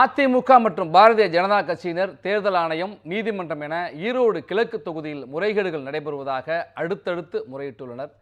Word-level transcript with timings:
அதிமுக 0.00 0.50
மற்றும் 0.64 0.90
பாரதிய 0.92 1.24
ஜனதா 1.34 1.56
கட்சியினர் 1.68 2.12
தேர்தல் 2.24 2.56
ஆணையம் 2.60 2.92
நீதிமன்றம் 3.10 3.62
என 3.66 3.74
ஈரோடு 4.06 4.38
கிழக்கு 4.50 4.78
தொகுதியில் 4.86 5.24
முறைகேடுகள் 5.32 5.84
நடைபெறுவதாக 5.88 6.56
அடுத்தடுத்து 6.80 7.38
முறையிட்டுள்ளனர். 7.52 8.12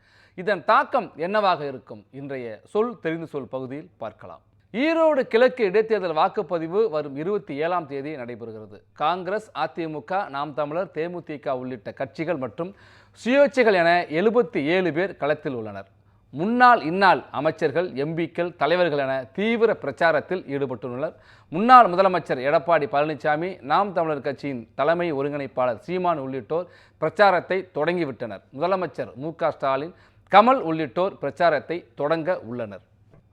இதன் 0.43 0.63
தாக்கம் 0.71 1.07
என்னவாக 1.27 1.61
இருக்கும்? 1.73 2.01
இன்றைய 2.21 2.47
சொல் 2.73 2.91
தெரிந்து 3.05 3.29
சொல் 3.35 3.49
பகுதியில் 3.55 3.87
பார்க்கலாம். 4.03 4.43
ஈரோடு 4.75 5.25
கிழக்கு 5.35 5.63
இடைத்தேர்தல் 5.71 6.17
வாக்குப்பதிவு 6.21 6.83
வரும் 6.97 7.17
இருபத்தி 7.23 7.55
ஏழாம் 7.65 7.89
தேதி 7.93 8.11
நடைபெறுகிறது. 8.23 8.77
காங்கிரஸ் 9.03 9.49
அதிமுக 9.67 10.21
நாம் 10.37 10.57
தமிழர் 10.61 10.93
தேமுதிக 10.99 11.57
உள்ளிட்ட 11.63 11.93
கட்சிகள் 12.03 12.43
மற்றும் 12.47 12.75
சுயேட்சைகள் 13.21 13.81
என 13.85 13.93
எழுபத்தி 14.21 14.63
ஏழு 14.75 14.93
பேர் 14.99 15.19
களத்தில் 15.23 15.59
உள்ளனர். 15.61 15.89
முன்னாள் 16.33 16.81
இந்நாள் 16.89 17.21
அமைச்சர்கள் 17.39 17.89
எம்பிக்கள் 18.03 18.51
தலைவர்கள் 18.57 19.01
என 19.05 19.15
தீவிர 19.37 19.71
பிரச்சாரத்தில் 19.83 20.43
ஈடுபட்டுள்ளனர். 20.55 21.15
முன்னாள் 21.53 21.89
முதலமைச்சர் 21.93 22.43
எடப்பாடி 22.49 22.87
பழனிசாமி 22.93 23.51
நாம் 23.71 23.91
தமிழர் 23.93 24.27
கட்சியின் 24.27 24.61
தலைமை 24.75 25.09
ஒருங்கிணைப்பாளர் 25.13 25.81
சீமான் 25.87 26.23
உள்ளிட்டோர் 26.25 26.69
பிரச்சாரத்தை 27.03 27.59
தொடங்கிவிட்டனர். 27.79 28.43
முதலமைச்சர் 28.57 29.11
மு 29.25 29.33
ஸ்டாலின் 29.57 29.93
கமல் 30.33 30.63
உள்ளிட்டோர் 30.71 31.19
பிரச்சாரத்தை 31.19 31.79
தொடங்க 31.95 32.39
உள்ளனர். 32.51 32.85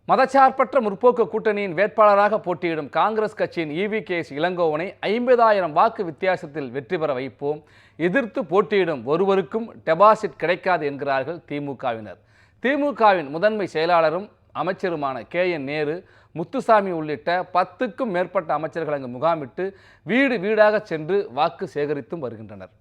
மதச்சார்பற்ற 0.08 0.78
முற்போக்கு 0.84 1.24
கூட்டணியின் 1.32 1.78
வேட்பாளராக 1.78 2.36
போட்டியிடும் 2.44 2.90
காங்கிரஸ் 2.90 3.40
கட்சியின் 3.40 3.72
இவி 3.84 4.00
கே. 4.04 4.18
எஸ். 4.18 4.32
இளங்கோவனை 4.40 4.88
ஐம்பதாயிரம் 5.14 5.76
வாக்கு 5.80 6.04
வித்தியாசத்தில் 6.06 6.70
வெற்றி 6.76 6.98
பெற 6.98 7.14
வைப்போம். 7.14 7.60
எதிர்த்து 8.00 8.42
போட்டியிடும் 8.46 9.04
ஒருவருக்கும் 9.06 9.68
டெபாசிட் 9.88 10.42
கிடைக்காது 10.44 10.86
என்கிறார்கள் 10.86 11.42
திமுகவினர் 11.50 12.22
திமுகவின் 12.64 13.30
முதன்மை 13.30 13.66
செயலாளரும் 13.74 14.26
அமைச்சருமான 14.62 15.18
கே 15.34 15.42
என் 15.52 15.64
நேரு 15.64 15.96
முத்துசாமி 16.32 16.92
உள்ளிட்ட 16.92 17.30
பத்துக்கும் 17.54 18.14
மேற்பட்ட 18.16 18.50
அமைச்சர்கள் 18.54 18.96
அங்கு 18.98 19.10
முகாமிட்டு 19.18 19.66
வீடு 20.04 20.36
வீடாக 20.40 20.80
சென்று 20.80 21.18
வாக்கு 21.38 21.68
சேகரித்தும் 21.74 22.24
வருகின்றனர். 22.26 22.72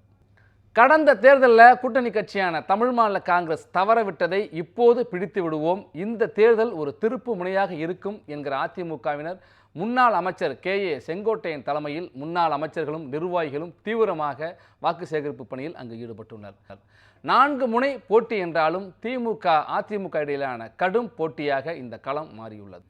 கடந்த 0.77 1.16
தேர்தலில் 1.24 1.78
கூட்டணி 1.80 2.10
கட்சியான 2.10 2.64
தமிழ் 2.70 2.91
மாநில 2.91 3.20
காங்கிரஸ் 3.20 3.69
தவறவிட்டதை 3.74 4.41
இப்போது 4.62 5.06
பிடித்து 5.12 5.42
விடுவோம். 5.42 5.82
இந்த 6.04 6.32
தேர்தல் 6.38 6.72
ஒரு 6.72 6.98
திருப்பு 7.00 7.30
முனையாக 7.41 7.70
இருக்கும் 7.84 8.19
என்கிற 8.27 8.56
அதிமுகவினர் 8.64 9.38
முன்னாள் 9.77 10.12
அமைச்சர் 10.12 10.58
கே. 10.58 10.74
ஏ. 10.80 10.92
செங்கோட்டையன் 11.06 11.62
தலைமையில் 11.62 12.10
முன்னாள் 12.14 12.50
அமைச்சர்களும் 12.50 13.06
நிர்வாகிகளும் 13.14 13.72
தீவிரமாக 13.82 14.56
வாக்கு 14.78 15.06
சேகரிப்பு 15.06 15.44
பணியில் 15.46 15.74
அங்கு 15.74 15.96
ஈடுபட்டுள்ளனர். 16.05 16.78
நான்கு 17.24 17.66
முனை 17.66 17.91
போட்டி 17.98 18.36
என்றாலும் 18.36 18.94
திமுக 19.02 19.47
அதிமுக 19.78 20.16
இடையிலான 20.16 20.70
கடும் 20.77 21.10
போட்டியாக 21.14 21.74
இந்த 21.74 21.98
களம் 21.98 22.30
மாறியுள்ளது. 22.34 22.86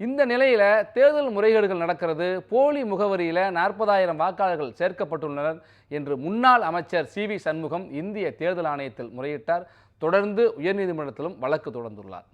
இந்த 0.00 0.24
நிலையில் 0.24 0.86
தேர்தல் 0.92 1.30
முறைகேடுகள் 1.36 1.82
நடக்கிறது. 1.84 2.42
போலி 2.42 2.82
முகவரியில் 2.84 3.50
நாற்பதாயிரம் 3.50 4.20
வாக்காளர்கள் 4.20 4.76
சேர்க்கப்பட்டுள்ளனர் 4.78 5.60
என்று 5.88 6.16
முன்னாள் 6.16 6.60
அமைச்சர் 6.60 7.06
சி. 7.06 7.26
வி. 7.26 7.36
சண்முகம் 7.36 7.92
இந்திய 7.92 8.34
தேர்தல் 8.34 8.70
ஆணையத்தில் 8.74 9.12
முறையிட்டார். 9.18 9.64
தொடர்ந்து 9.98 10.54
உயர்நீதிமன்றத்திலும் 10.58 11.38
வழக்கு 11.38 11.70
தொடர்ந்துள்ளார். 11.70 12.28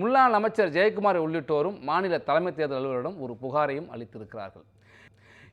முன்னாள் 0.00 0.32
அமைச்சர் 0.32 0.70
ஜெயக்குமார் 0.76 1.18
உள்ளிட்டோரும் 1.24 1.80
மாநில 1.88 2.18
தலைமை 2.18 2.54
தேர்தல் 2.54 2.78
அலுவலரிடம் 2.78 3.18
ஒரு 3.24 3.34
புகாரையும் 3.42 3.88
அளித்திருக்கிறார்கள். 3.94 4.64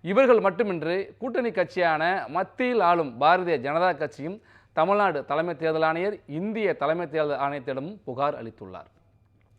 இவர்கள் 0.01 0.39
மட்டுமின்றி 0.39 0.95
கூட்டணி 1.21 1.51
கட்சியான 1.51 2.03
மத்தியில் 2.35 2.79
ஆளும் 2.79 3.11
பாரதிய 3.21 3.55
ஜனதா 3.65 3.89
கட்சியும் 3.97 4.37
தமிழ்நாடு 4.73 5.25
தலைமை 5.25 5.57
தேர்தல் 5.57 5.87
ஆணையர் 5.89 6.15
இந்திய 6.39 6.73
தலைமை 6.73 7.09
தேர்தல் 7.09 7.41
ஆணையத்திடமும் 7.45 7.99
புகார் 8.07 8.37
அளித்துள்ளார். 8.41 8.89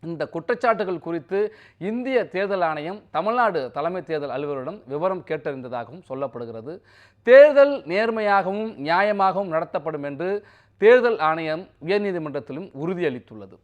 இந்த 0.03 0.23
குற்றச்சாட்டுகள் 0.33 0.99
குறித்து 0.99 1.39
இந்திய 1.77 2.27
தேர்தல் 2.35 2.61
ஆணையம் 2.61 3.01
தமிழ்நாடு 3.11 3.71
தலைமை 3.71 4.03
தேர்தல் 4.03 4.35
அலுவலரிடம் 4.37 4.79
விவரம் 4.87 5.25
கேட்டறிந்ததாகவும் 5.27 6.05
சொல்லப்படுகிறது. 6.09 6.73
தேர்தல் 7.23 7.75
நேர்மையாகவும் 7.91 8.71
நியாயமாகவும் 8.87 9.53
நடத்தப்படும் 9.55 10.03
என்று 10.03 10.45
தேர்தல் 10.77 11.19
ஆணையம் 11.19 11.65
உயர்நீதிமன்றத்திலும் 11.85 12.71
உறுதியளித்துள்ளது. 12.83 13.57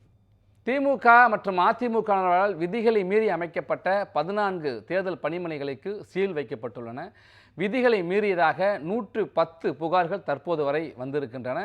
திமுக 0.68 1.08
மற்றும் 1.32 1.60
அதிமுகவினரால் 1.66 2.54
விதிகளை 2.62 3.02
மீறி 3.10 3.28
அமைக்கப்பட்ட 3.36 3.90
பதினான்கு 4.16 4.72
தேர்தல் 4.88 5.20
பணிமனைகளுக்கு 5.26 5.92
சீல் 6.12 6.34
வைக்கப்பட்டுள்ளன. 6.38 7.02
விதிகளை 7.62 8.00
மீறியதாக 8.10 8.60
நூற்று 8.88 9.22
பத்து 9.38 9.68
புகார்கள் 9.82 10.26
தற்போது 10.30 10.62
வரை 10.68 10.82
வந்திருக்கின்றன. 11.02 11.60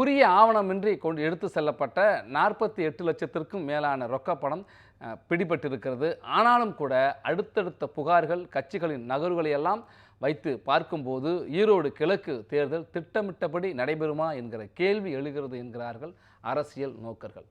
உரிய 0.00 0.22
ஆவணமின்றி 0.38 0.94
கொண்டு 1.02 1.20
எடுத்து 1.28 1.48
செல்லப்பட்ட 1.56 1.98
நாற்பத்தி 2.36 2.80
எட்டு 2.88 3.04
லட்சத்திற்கும் 3.08 3.66
மேலான 3.70 4.06
ரொக்கப்பணம் 4.14 4.64
பிடிபட்டிருக்கிறது. 5.28 6.10
ஆனாலும் 6.38 6.74
கூட 6.80 6.94
அடுத்தடுத்த 7.30 7.90
புகார்கள் 7.98 8.44
கட்சிகளின் 8.56 9.04
நகர்வுகளை 9.12 9.52
எல்லாம் 9.58 9.82
வைத்து 10.24 10.52
பார்க்கும்போது 10.70 11.32
ஈரோடு 11.60 11.90
கிழக்கு 12.00 12.36
தேர்தல் 12.54 12.88
திட்டமிட்டபடி 12.96 13.70
நடைபெறுமா 13.82 14.30
என்கிற 14.40 14.64
கேள்வி 14.80 15.12
எழுகிறது 15.18 15.58
என்கிறார்கள் 15.64 16.14
அரசியல் 16.52 16.96
நோக்கர்கள். 17.06 17.48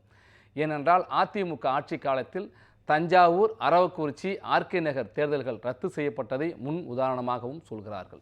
ஏனென்றால் 0.64 1.04
அதிமுக 1.22 1.66
ஆட்சி 1.78 1.98
காலத்தில் 2.06 2.48
தஞ்சாவூர் 2.90 3.52
அரவக்குறிச்சி 3.68 4.32
ஆர்கே 4.56 4.80
நகர் 4.88 5.12
தேர்தல்கள் 5.18 5.60
ரத்து 5.68 5.88
செய்யப்பட்டதை 5.96 6.50
முன் 6.66 6.82
உதாரணமாகவும் 6.94 7.64
சொல்கிறார்கள். 7.70 8.22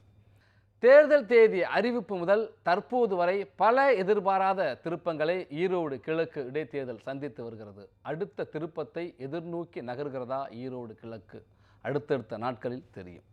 தேர்தல் 0.84 1.26
தேதி 1.32 1.60
அறிவிப்பு 1.78 2.16
முதல் 2.22 2.44
தற்போது 2.68 3.16
வரை 3.20 3.36
பல 3.62 3.86
எதிர்பாராத 4.02 4.62
திருப்பங்களை 4.86 5.38
ஈரோடு 5.64 5.98
கிழக்கு 6.06 6.42
இடைத்தேர்தல் 6.52 7.04
சந்தித்து 7.08 7.44
வருகிறது. 7.44 7.84
அடுத்த 8.12 8.48
திருப்பத்தை 8.56 9.06
எதிர்நோக்கி 9.28 9.82
நகர்கிறதா 9.92 10.42
ஈரோடு 10.64 10.96
கிழக்கு? 11.02 11.40
அடுத்தடுத்த 11.88 12.38
நாட்களில் 12.46 12.86
தெரியும். 12.98 13.28